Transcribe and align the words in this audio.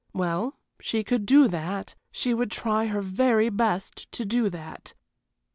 Well, 0.13 0.57
she 0.79 1.03
could 1.03 1.27
do 1.27 1.47
that, 1.49 1.93
she 2.11 2.33
would 2.33 2.49
try 2.49 2.87
her 2.87 3.03
very 3.03 3.49
best 3.49 4.11
to 4.13 4.25
do 4.25 4.49
that. 4.49 4.95